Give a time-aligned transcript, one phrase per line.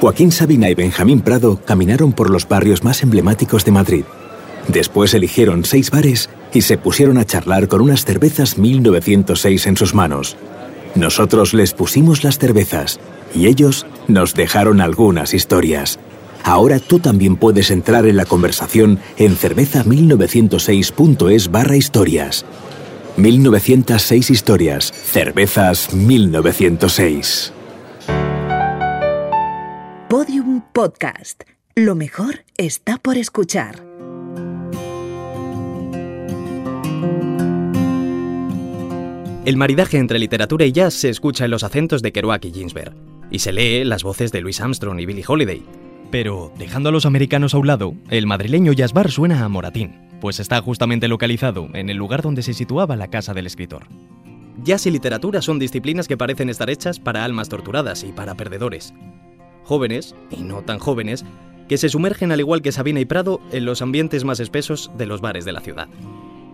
[0.00, 4.04] Joaquín Sabina y Benjamín Prado caminaron por los barrios más emblemáticos de Madrid.
[4.68, 9.94] Después eligieron seis bares y se pusieron a charlar con unas cervezas 1906 en sus
[9.94, 10.36] manos.
[10.94, 13.00] Nosotros les pusimos las cervezas
[13.34, 15.98] y ellos nos dejaron algunas historias.
[16.44, 22.44] Ahora tú también puedes entrar en la conversación en cerveza1906.es barra historias.
[23.16, 24.92] 1906 historias.
[24.92, 27.54] Cervezas 1906.
[30.08, 31.42] Podium Podcast.
[31.74, 33.84] Lo mejor está por escuchar.
[39.44, 42.94] El maridaje entre literatura y jazz se escucha en los acentos de Kerouac y Ginsberg,
[43.30, 45.62] y se lee las voces de Louis Armstrong y Billie Holiday.
[46.10, 50.08] Pero, dejando a los americanos a un lado, el madrileño jazz bar suena a Moratín,
[50.22, 53.88] pues está justamente localizado en el lugar donde se situaba la casa del escritor.
[54.64, 58.94] Jazz y literatura son disciplinas que parecen estar hechas para almas torturadas y para perdedores.
[59.68, 61.26] Jóvenes, y no tan jóvenes,
[61.68, 65.04] que se sumergen al igual que Sabina y Prado en los ambientes más espesos de
[65.04, 65.88] los bares de la ciudad.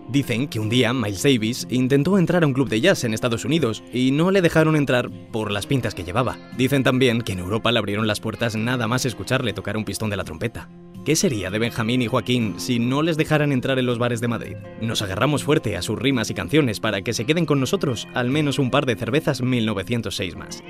[0.09, 3.45] Dicen que un día Miles Davis intentó entrar a un club de jazz en Estados
[3.45, 6.37] Unidos y no le dejaron entrar por las pintas que llevaba.
[6.59, 10.11] Dicen también que en Europa le abrieron las puertas nada más escucharle tocar un pistón
[10.11, 10.69] de la trompeta.
[11.05, 14.27] ¿Qué sería de Benjamín y Joaquín si no les dejaran entrar en los bares de
[14.27, 14.57] Madrid?
[14.81, 18.31] Nos agarramos fuerte a sus rimas y canciones para que se queden con nosotros al
[18.31, 20.65] menos un par de cervezas 1906 más.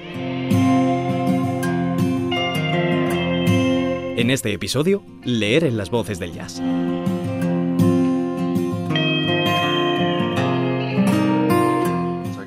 [4.17, 6.63] En este episodio, leer en las voces del jazz.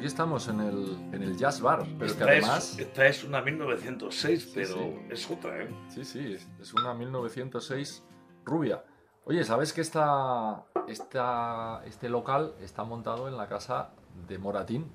[0.04, 2.74] estamos en el, en el Jazz Bar, pero esta que además...
[2.74, 5.00] Es, esta es una 1906, pero sí.
[5.12, 5.70] es otra, ¿eh?
[5.90, 8.04] Sí, sí, es una 1906
[8.44, 8.84] rubia.
[9.26, 13.92] Oye, ¿sabes que esta, esta, este local está montado en la casa
[14.28, 14.90] de Moratín?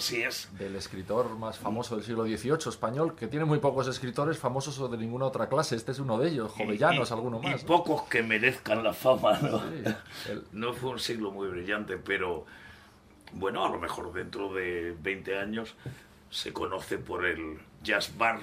[0.00, 0.48] Así es.
[0.58, 4.88] Del escritor más famoso del siglo XVIII español, que tiene muy pocos escritores famosos o
[4.88, 5.76] de ninguna otra clase.
[5.76, 7.62] Este es uno de ellos, Jovellanos, y, alguno más.
[7.62, 9.58] Y pocos que merezcan la fama, ¿no?
[9.58, 9.82] Sí,
[10.30, 10.44] el...
[10.52, 12.46] No fue un siglo muy brillante, pero
[13.34, 15.74] bueno, a lo mejor dentro de 20 años
[16.30, 18.40] se conoce por el jazz bar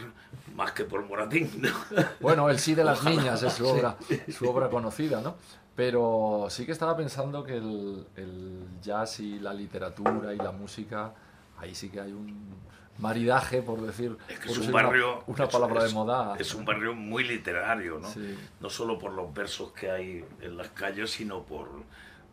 [0.55, 1.49] más que por Moratín.
[1.59, 1.69] ¿no?
[2.19, 3.15] Bueno, el sí de las Ojalá.
[3.15, 3.97] niñas es su obra,
[4.31, 5.35] su obra conocida, ¿no?
[5.75, 11.13] Pero sí que estaba pensando que el, el, jazz y la literatura y la música,
[11.57, 12.55] ahí sí que hay un
[12.99, 16.35] maridaje, por decir, es que por es un barrio, una, una palabra es, de moda.
[16.39, 18.09] Es un barrio muy literario, ¿no?
[18.09, 18.35] Sí.
[18.59, 21.69] No solo por los versos que hay en las calles, sino por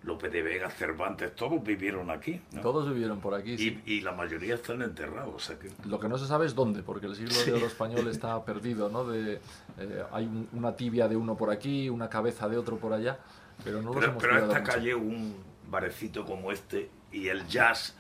[0.05, 2.41] Lope de Vega, Cervantes, todos vivieron aquí.
[2.53, 2.61] ¿no?
[2.62, 3.53] Todos vivieron por aquí.
[3.53, 3.83] Y, Sí.
[3.87, 5.69] y, la mayoría están enterrados aquí.
[5.87, 7.51] Lo que no se sabe es dónde, porque el siglo Sí.
[7.51, 9.05] de oro español está perdido, ¿no?
[9.05, 9.41] De,
[9.79, 13.19] eh, hay un- una tibia de uno por aquí, una cabeza de otro por allá,
[13.65, 14.73] pero no los Pero, hemos pero a cuidado esta mucho.
[14.75, 15.37] calle un
[15.71, 17.95] barecito como este y el jazz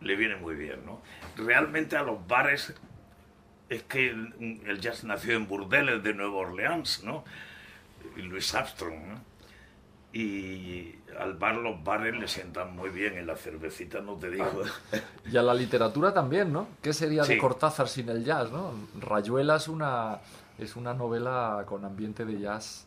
[0.00, 1.00] le viene muy bien, ¿no?
[1.36, 2.74] Realmente a los bares
[3.68, 7.24] es que el, el jazz nació en burdeles de Nueva Orleans, ¿no?
[8.16, 9.20] Y Louis Armstrong, ¿no?
[10.12, 14.62] Y al bar los bares le sientan muy bien, en la cervecita no te digo.
[15.30, 16.68] Y a la literatura también, ¿no?
[16.80, 17.38] ¿Qué sería de Sí.
[17.38, 18.72] Cortázar sin el jazz, no?
[19.00, 20.20] Rayuela es una,
[20.58, 22.86] es una novela con ambiente de jazz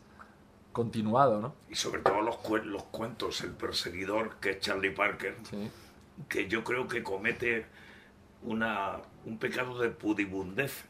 [0.72, 1.54] continuado, ¿no?
[1.70, 5.70] Y sobre todo los, los cuentos, El perseguidor, que es Charlie Parker, Sí.
[6.28, 7.66] Que yo creo que comete
[8.42, 10.84] una, un pecado de pudibundez.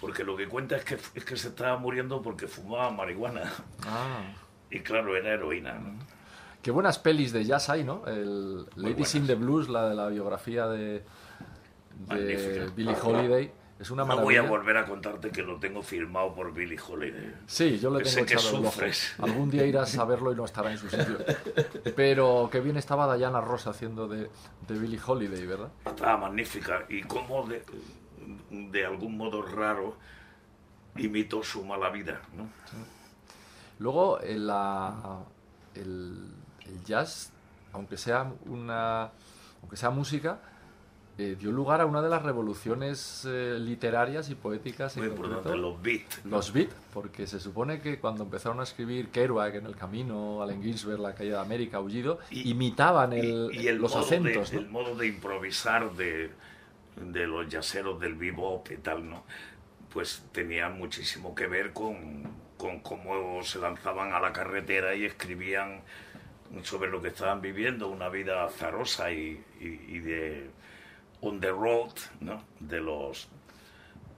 [0.00, 3.52] Porque lo que cuenta es que, es que se estaba muriendo porque fumaba marihuana.
[3.86, 4.20] Ah.
[4.70, 5.78] Y claro, era heroína.
[5.78, 5.94] ¿no?
[6.60, 8.06] Qué buenas pelis de jazz hay, ¿no?
[8.06, 11.02] El Ladies in the Blues, la de la biografía de,
[12.06, 12.70] de.
[12.76, 14.40] Billie Holiday, es una No voy maravilla.
[14.40, 17.34] a volver a contarte que lo tengo firmado por Billy Holiday.
[17.46, 18.72] Sí, yo le Sé tengo que echado el ojo.
[18.72, 19.14] sufres.
[19.18, 21.18] Algún día irás a verlo y no estará en su sitio.
[21.94, 24.30] Pero qué bien estaba Diana Ross haciendo de,
[24.66, 25.70] de Billie Holiday, ¿verdad?
[25.86, 26.84] Estaba magnífica.
[26.88, 27.62] Y cómo de,
[28.50, 29.96] de algún modo raro
[30.96, 32.20] imitó su mala vida.
[32.36, 32.48] ¿no?
[33.78, 35.20] Luego, la-
[35.74, 36.32] el,
[36.66, 37.30] el jazz,
[37.72, 39.10] aunque sea una,
[39.62, 40.40] aunque sea música,
[41.18, 45.56] eh, dio lugar a una de las revoluciones eh, literarias y poéticas en Muy importante,
[45.56, 46.24] los beats.
[46.24, 46.30] ¿no?
[46.36, 50.62] los beat, porque se supone que cuando empezaron a escribir Kerouac en el camino, Allen
[50.62, 54.56] Ginsberg, La caída de América, Aullido, Y- imitaban Y- el, y, el los acentos, de,
[54.58, 54.62] ¿no?
[54.62, 56.30] el modo de improvisar de,
[56.96, 59.24] de los yaceros del bebop y tal, ¿no?
[59.92, 62.22] Pues tenía muchísimo que ver con,
[62.56, 65.80] con cómo se lanzaban a la carretera y escribían
[66.62, 70.50] sobre lo que estaban viviendo, una vida azarosa y, y- y de
[71.20, 72.42] on the road, ¿no?
[72.60, 73.28] De los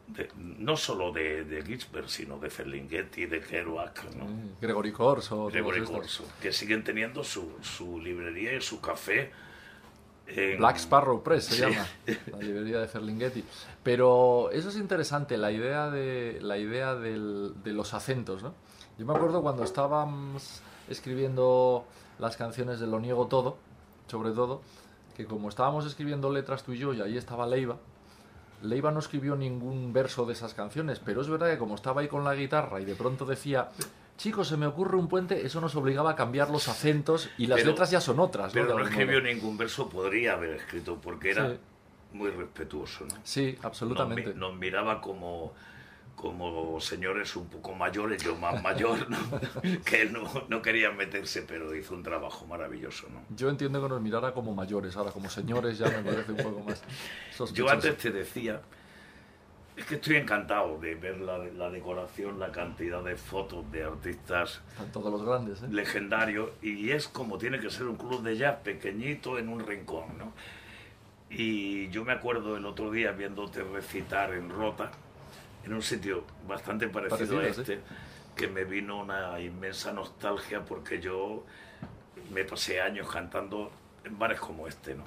[0.09, 4.25] de- no solo de, de Ginsberg, sino de Ferlinghetti, de Kerouac, ¿no?
[4.25, 5.85] Mm, Gregory Corso, Gregory.
[5.85, 9.31] Corso, que siguen teniendo su, su librería y su café
[10.27, 11.61] en- Black Sparrow Press se Sí.
[11.61, 11.87] llama,
[12.33, 13.45] la librería de Ferlinghetti.
[13.85, 18.53] Pero eso es interesante, la idea de, la idea del- de los acentos, ¿no?
[18.99, 21.85] Yo me acuerdo cuando estábamos escribiendo
[22.19, 23.57] las canciones de Lo Niego Todo,
[24.09, 24.61] sobre todo,
[25.21, 27.77] que como estábamos escribiendo letras tú y yo, y ahí estaba Leiva,
[28.63, 32.09] Leiva no escribió ningún verso de esas canciones, pero es verdad que como estaba ahí
[32.09, 33.69] con la guitarra y de pronto decía,
[34.19, 37.59] chicos, se me ocurre un puente, eso nos obligaba a cambiar los acentos y las
[37.61, 38.53] Pero- letras ya son otras.
[38.53, 41.57] Pero no algún escribió ningún verso, podría haber escrito, porque era Sí.
[42.13, 43.05] muy respetuoso.
[43.07, 43.15] ¿no?
[43.23, 44.35] Sí, absolutamente.
[44.35, 45.55] nos miraba como,
[46.21, 49.19] como señores un poco mayores, yo más mayor, ¿no?
[49.85, 53.09] que no, no querían meterse, pero hizo un trabajo maravilloso.
[53.09, 53.23] ¿no?
[53.35, 56.61] Yo entiendo que nos mirara como mayores, ahora como señores ya me parece un poco
[56.61, 56.83] más
[57.31, 57.73] Yo sospechoso.
[57.73, 58.61] antes te decía,
[59.77, 64.61] es que estoy encantado de ver la, la decoración, la cantidad de fotos de artistas
[64.73, 65.69] Están todos los grandes, ¿eh?
[65.71, 70.19] legendarios y es como tiene que ser un club de jazz pequeñito en un rincón,
[70.19, 70.35] ¿no?
[71.31, 74.91] Y yo me acuerdo el otro día viéndote recitar en Rota,
[75.65, 77.61] en un sitio bastante parecido, a sí.
[77.61, 77.81] este,
[78.35, 81.45] que me vino una inmensa nostalgia porque yo
[82.33, 83.71] me pasé años cantando
[84.05, 85.05] en bares como este, ¿no?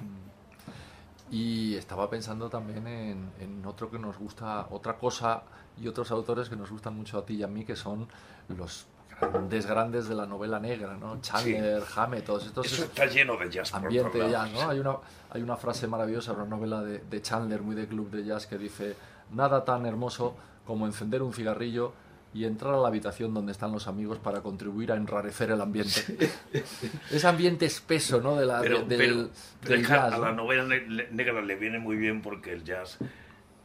[1.30, 5.42] Y estaba pensando también en, en otro que nos gusta, otra cosa
[5.80, 8.06] y otros autores que nos gustan mucho a ti y a mí, que son
[8.48, 8.86] los
[9.20, 11.20] grandes, grandes de la novela negra, ¿no?
[11.20, 13.70] Chandler, Hammett, todos estos Eso está lleno de jazz.
[13.70, 14.32] por ambiente lados.
[14.32, 14.70] jazz, ¿no?
[14.70, 14.96] Hay una,
[15.30, 18.58] hay una frase maravillosa, una novela de, de Chandler, muy de club de jazz, que
[18.58, 18.94] dice,
[19.32, 20.36] nada tan hermoso
[20.66, 21.92] como encender un cigarrillo
[22.32, 26.32] y entrar a la habitación donde están los amigos para contribuir a enrarecer el ambiente.
[27.10, 28.34] Ese ambiente espeso, ¿no?
[28.36, 29.30] De la, pero, de- del,
[29.62, 30.24] pero- jazz, a ¿no?
[30.24, 32.98] la novela negra le viene muy bien porque el jazz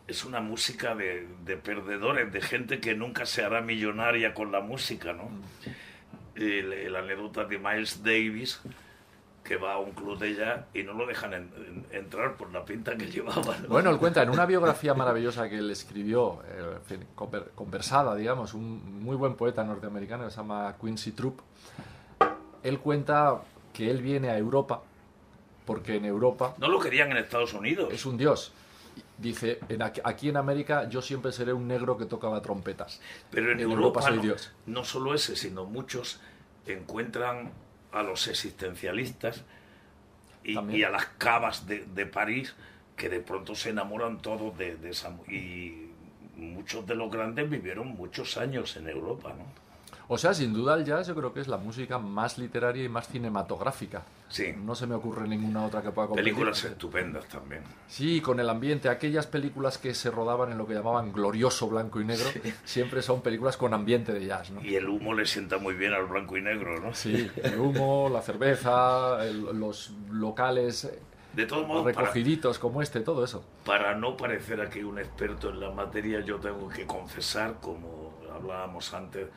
[0.08, 4.60] es una música de, de perdedores, de gente que nunca se hará millonaria con la
[4.62, 5.26] música, ¿no?
[5.26, 5.42] Mm.
[6.36, 8.62] El- la anécdota de Miles Davis,
[9.44, 12.52] que va a un club de jazz y no lo dejan en- en- entrar por
[12.52, 13.58] la pinta que llevaba.
[13.62, 13.68] ¿no?
[13.70, 18.16] Bueno, él cuenta en una biografía maravillosa que él escribió, eh, en fin, conver- conversada,
[18.16, 21.40] digamos, un muy buen poeta norteamericano que se llama Quincy Troop.
[22.64, 23.42] Él cuenta
[23.74, 24.82] que él viene a Europa
[25.66, 27.94] porque en Europa No lo querían en Estados Unidos.
[27.94, 28.52] es un dios.
[29.18, 33.00] Dice, en aquí, aquí en América yo siempre seré un negro que tocaba trompetas.
[33.32, 34.52] Pero en, En Europa, Europa soy no, Dios.
[34.66, 36.20] no solo ese, sino muchos
[36.66, 37.52] encuentran
[37.92, 39.44] a los existencialistas
[40.44, 42.56] y, a las cavas de, de París
[42.96, 45.10] que de pronto se enamoran todos de, de esa...
[45.28, 45.90] Y
[46.36, 49.46] muchos de los grandes vivieron muchos años en Europa, ¿no?
[50.08, 52.90] O sea, sin duda el jazz yo creo que es la música más literaria y
[52.90, 54.04] más cinematográfica.
[54.30, 54.54] Sí.
[54.56, 56.32] No se me ocurre ninguna otra que pueda competir.
[56.34, 57.64] Películas estupendas también.
[57.88, 58.88] Sí, con el ambiente.
[58.88, 62.30] Aquellas películas que se rodaban en lo que llamaban glorioso blanco y negro,
[62.64, 64.64] siempre son películas con ambiente de jazz, ¿no?
[64.64, 66.94] Y el humo le sienta muy bien al blanco y negro, ¿no?
[66.94, 71.00] Sí, el humo, la cerveza, el- los locales eh,
[71.34, 73.44] De todos modos, para, recogiditos como este, todo eso.
[73.66, 78.94] para no parecer aquí un experto en la materia, yo tengo que confesar, como hablábamos
[78.94, 79.28] antes,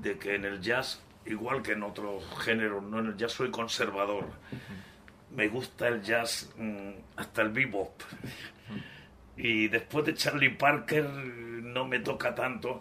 [0.00, 4.26] de que en el jazz, igual que en otros géneros, no en soy conservador.
[5.34, 8.02] Me gusta el jazz mm, hasta el bebop.
[9.36, 12.80] Y después de Charlie Parker no me toca tanto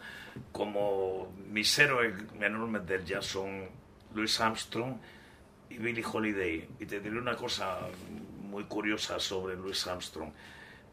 [0.51, 3.69] como mis héroes enormes del jazz son
[4.15, 4.97] Louis Armstrong
[5.69, 6.67] y Billie Holiday.
[6.79, 7.79] Y te diré una cosa
[8.41, 10.31] muy curiosa sobre Louis Armstrong.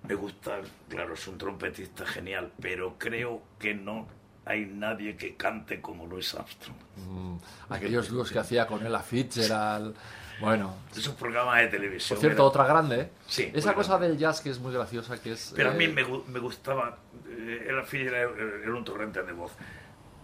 [0.06, 4.06] Me gusta, claro, es un trompetista genial, pero creo que no
[4.46, 6.76] hay nadie que cante como Louis Armstrong.
[6.96, 7.36] Mm,
[7.70, 9.94] aquellos dúos que hacía con Ella Fitzgerald.
[10.40, 12.16] Bueno, Esos programas de televisión.
[12.16, 13.10] por cierto, otra grande, ¿eh?
[13.26, 14.08] Sí, Esa cosa grande.
[14.08, 15.52] del jazz que es muy graciosa, que es...
[15.54, 16.98] Pero a mí eh, me, gu- me gustaba,
[17.28, 18.20] eh, era, era,
[18.62, 19.52] era un torrente de voz,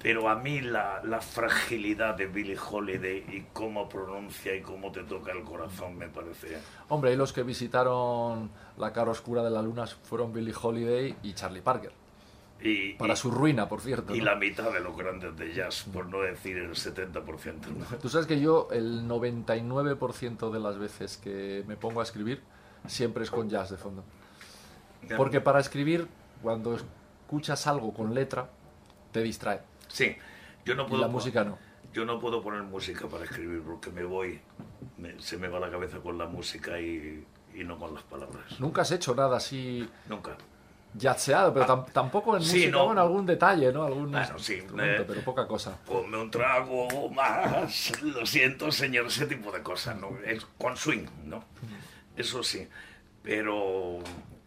[0.02, 5.04] pero a mí la, la fragilidad de Billie Holiday y cómo pronuncia y cómo te
[5.04, 6.58] toca el corazón me parece...
[6.88, 11.34] Hombre, y los que visitaron la cara oscura de la luna fueron Billie Holiday y
[11.34, 11.92] Charlie Parker.
[12.62, 14.14] Y, Para y- su ruina, por cierto.
[14.14, 14.24] y ¿no?
[14.26, 17.66] la mitad de los grandes de jazz, por no decir el 70%.
[17.68, 17.86] ¿no?
[17.98, 22.42] Tú sabes que yo el 99% de las veces que me pongo a escribir
[22.86, 24.04] siempre es con jazz de fondo.
[25.16, 26.06] Porque para escribir,
[26.42, 28.50] cuando escuchas algo con letra,
[29.12, 29.60] te distrae.
[29.88, 30.14] Sí,
[30.64, 31.00] yo no Y puedo...
[31.02, 31.58] la música no.
[31.92, 34.40] Yo no puedo poner música para escribir porque me voy,
[34.98, 38.60] me- se me va la cabeza con la música y, y no con las palabras.
[38.60, 40.36] Nunca has hecho nada así Nunca.
[40.98, 42.92] Jazzeado, pero tam- tampoco en Ah, sí, música, no.
[42.92, 43.84] en algún detalle, ¿no?
[43.84, 45.76] Algún Bueno, sí, instrumento, eh, pero poca cosa.
[45.86, 50.16] Ponme un trago más, lo siento, señor, ese tipo de cosas, ¿no?
[50.26, 51.44] Es con swing, ¿no?
[52.16, 52.66] Eso sí,
[53.22, 53.98] pero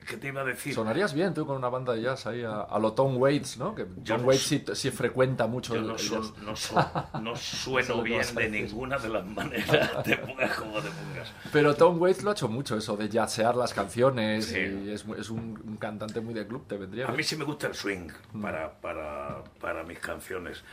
[0.08, 0.74] ¿Qué te iba a decir?
[0.74, 3.74] Sonarías bien tú con una banda de jazz ahí a, a lo Tom Waits, ¿no?
[3.76, 6.44] Que Tom no Waits sí, sí frecuenta mucho Yo el, no, el son- jazz.
[6.44, 6.86] no, son-
[7.24, 11.32] no Eso sueno bien de ninguna de las maneras, te pongas como te pongas.
[11.52, 14.46] Pero Tom Waits lo ha hecho mucho, eso de jazzear las canciones.
[14.46, 14.60] Sí.
[14.60, 17.18] Y es, es un, un cantante muy de club, te vendría A bien.
[17.18, 18.42] mí sí me gusta el swing Mm.
[18.42, 20.64] para, para, para mis canciones.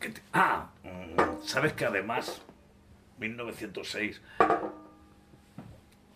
[0.00, 2.40] Que te- ah, mm, sabes que además,
[3.18, 4.20] 1906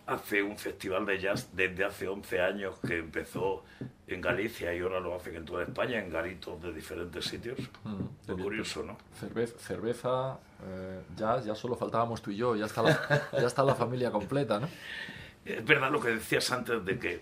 [0.05, 3.63] hace un festival de jazz desde hace 11 años que empezó
[4.07, 7.57] en Galicia y ahora lo hacen en toda España, en garitos de diferentes sitios.
[7.83, 8.97] Mm, Muy curioso, ¿no?
[9.19, 13.63] Cerveza, cerveza eh, jazz, ya solo faltábamos tú y yo, ya está la, ya está
[13.63, 14.67] la familia completa, ¿no?
[15.45, 17.19] Es verdad lo que decías antes de que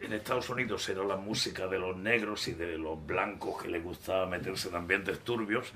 [0.00, 3.82] en Estados Unidos era la música de los negros y de los blancos que les
[3.82, 5.72] gustaba meterse en ambientes turbios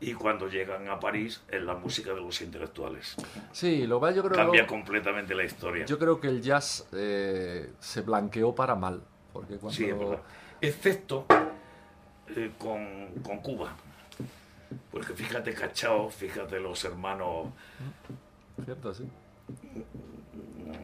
[0.00, 3.16] y cuando llegan a París es la música de los intelectuales.
[3.52, 4.34] Sí, lo que yo creo...
[4.34, 5.84] Cambia completamente la historia.
[5.84, 9.02] Yo creo que el jazz eh, se blanqueó para mal.
[9.32, 9.76] Porque cuando...
[9.76, 10.20] Sí, es verdad.
[10.60, 11.26] Excepto
[12.34, 13.76] eh, con, con Cuba.
[14.90, 17.48] Porque fíjate Cachao, fíjate los hermanos
[18.64, 19.04] Cierto, sí.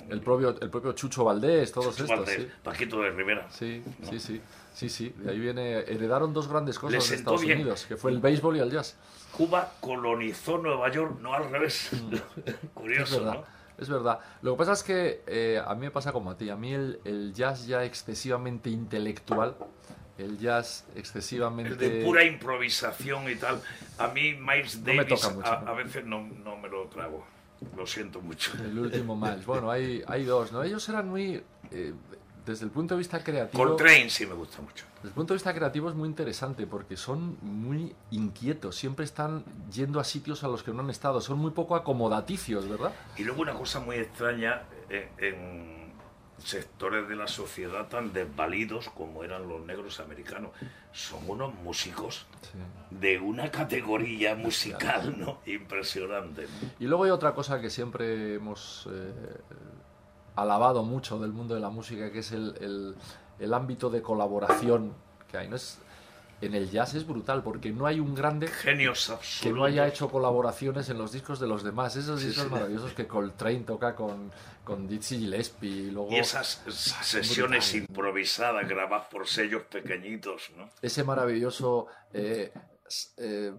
[0.08, 2.48] El propio, el propio Chucho Valdés, todos Chucho estos, Valdés, sí.
[2.62, 3.46] Paquito de Rivera.
[3.50, 4.40] Sí, sí, sí,
[4.72, 5.14] sí, sí.
[5.16, 7.60] De ahí viene, heredaron dos grandes cosas Les de Estados bien.
[7.60, 8.96] Unidos, que fue el béisbol y el jazz.
[9.32, 11.90] Cuba colonizó Nueva York, no al revés.
[11.92, 12.14] Mm.
[12.46, 13.44] Es Curioso, verdad, ¿no?
[13.78, 14.20] es verdad.
[14.42, 16.48] Lo que pasa es que eh, a mí me pasa como a ti.
[16.50, 19.56] A mí el, el jazz ya excesivamente intelectual,
[20.18, 21.74] el jazz excesivamente...
[21.74, 23.60] de pura improvisación y tal.
[23.98, 25.70] A mí Miles No me Davis toca mucho, a, ¿no?
[25.70, 27.26] a veces no, no me lo trago.
[27.76, 28.52] Lo siento mucho.
[28.62, 29.46] El último Miles.
[29.46, 30.62] Bueno, hay, hay dos, ¿no?
[30.62, 31.42] Ellos eran muy...
[31.70, 31.92] eh,
[32.44, 33.64] desde el punto de vista creativo...
[33.64, 34.84] Coltrane sí me gusta mucho.
[34.98, 39.44] Desde el punto de vista creativo es muy interesante porque son muy inquietos, siempre están
[39.72, 42.92] yendo a sitios a los que no han estado, son muy poco acomodaticios, ¿verdad?
[43.16, 45.75] Y luego una cosa muy extraña en, en
[46.38, 50.50] sectores de la sociedad tan desvalidos como eran los negros americanos.
[50.92, 52.26] Son unos músicos
[52.90, 55.38] de una categoría musical, ¿no?
[55.46, 56.42] Impresionante.
[56.42, 56.70] ¿no?
[56.78, 59.12] Y luego hay otra cosa que siempre hemos eh,
[60.36, 62.94] alabado mucho del mundo de la música, que es el, el-
[63.38, 64.92] el ámbito de colaboración
[65.30, 65.48] que hay.
[65.48, 65.56] ¿no?
[65.56, 65.78] Es,
[66.40, 69.40] en el jazz es brutal porque no hay un grande Genios absolutos.
[69.42, 71.96] que no haya hecho colaboraciones en los discos de los demás.
[71.96, 72.50] Esos discos sí.
[72.50, 74.30] maravillosos que Coltrane toca con,
[74.64, 80.68] con Dizzy Gillespie y luego Y esas sesiones improvisadas grabadas por sellos pequeñitos, ¿no?
[80.82, 82.52] ese maravilloso eh,
[83.16, 83.52] eh,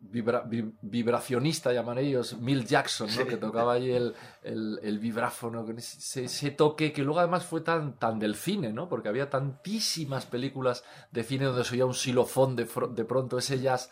[0.00, 3.12] vibra- vi- vibracionista, llaman ellos, Mill Jackson, ¿no?
[3.22, 3.24] Sí.
[3.24, 7.60] que tocaba ahí el, el, el vibráfono, con ese, ese toque que luego además fue
[7.60, 8.88] tan, tan del cine, ¿no?
[8.88, 13.58] porque había tantísimas películas de cine donde se oía un xilofón de, de pronto, ese
[13.60, 13.90] jazz,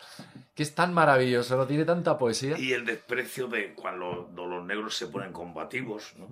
[0.55, 1.67] que es tan maravilloso, ¿no?
[1.67, 2.57] tiene tanta poesía.
[2.59, 6.27] Y el desprecio de cuando los, los negros se ponen combativos, ¿no?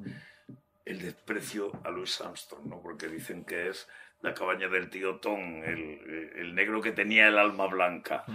[0.85, 2.81] El desprecio a Louis Armstrong, ¿no?
[2.81, 3.87] Porque dicen que es
[4.21, 8.25] la cabaña del tío Tom, el, el negro que tenía el alma blanca.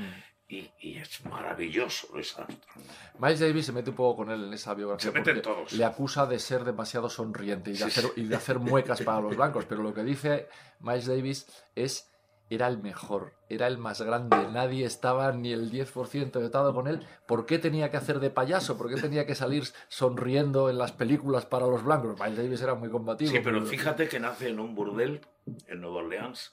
[0.46, 2.84] Y, y es maravilloso Louis Armstrong.
[3.18, 5.10] Miles Davis se mete un poco con él en esa biografía.
[5.10, 5.72] Se meten todos.
[5.72, 8.10] Le acusa de ser demasiado sonriente y de, Sí, hacer, sí.
[8.16, 9.64] y de hacer muecas para los blancos.
[9.64, 10.46] Pero lo que dice
[10.80, 12.13] Miles Davis es:
[12.50, 14.36] era el mejor, era el más grande.
[14.52, 17.06] Nadie estaba ni el 10% dotado con él.
[17.26, 18.76] ¿Por qué tenía que hacer de payaso?
[18.76, 22.20] ¿Por qué tenía que salir sonriendo en las películas para los blancos?
[22.20, 23.30] Miles Davis era muy combativo.
[23.30, 25.20] Sí, pero fíjate que nace en un burdel
[25.66, 26.50] en Nueva Orleans.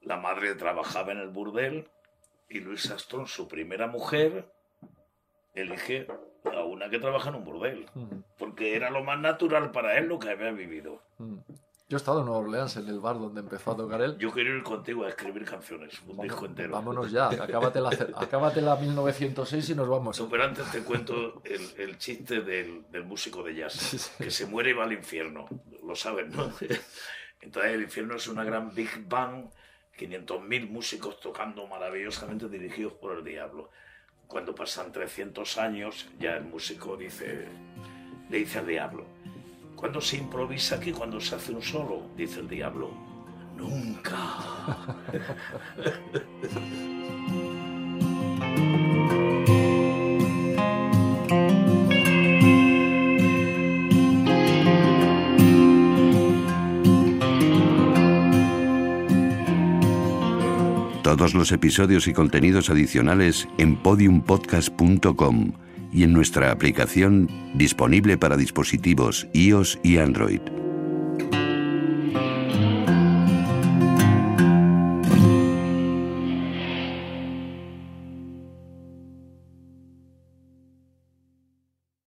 [0.00, 1.88] La madre trabajaba en el burdel
[2.48, 4.52] y Louis Armstrong, su primera mujer,
[5.54, 6.06] elige
[6.44, 7.86] a una que trabaja en un burdel.
[7.94, 11.02] Mm, Porque era lo más natural para él lo que había vivido.
[11.92, 14.16] Yo he estado en Nueva Orleans, en el bar donde empezó a tocar él.
[14.16, 16.72] Yo quiero ir contigo a escribir canciones, un disco entero.
[16.72, 20.18] Vámonos ya, acábate la, acábate la 1906 y nos vamos.
[20.18, 24.10] No, pero antes te cuento el, el chiste del, del músico de jazz, Sí, sí.
[24.16, 25.46] que se muere y va al infierno.
[25.86, 26.50] Lo saben, ¿no?
[27.42, 29.50] Entonces el infierno es una gran Big Bang,
[29.98, 33.68] 500.000 músicos tocando maravillosamente dirigidos por el diablo.
[34.26, 37.48] Cuando pasan 300 años, ya el músico dice,
[38.30, 39.04] le dice al diablo,
[39.82, 40.92] ¿cuándo se improvisa aquí?
[40.92, 42.02] ¿Cuándo se hace un solo?
[42.16, 42.92] Dice el diablo,
[43.58, 44.16] nunca.
[61.02, 65.52] Todos los episodios y contenidos adicionales en podiumpodcast.com
[65.92, 70.61] y en nuestra aplicación disponible para dispositivos iOS y Android.